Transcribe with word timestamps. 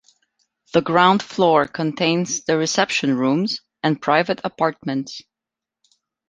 The 0.73 0.81
ground 0.81 1.21
floor 1.21 1.67
contains 1.67 2.41
the 2.45 2.57
reception 2.57 3.15
rooms 3.15 3.61
and 3.83 4.01
private 4.01 4.41
apartments. 4.43 5.21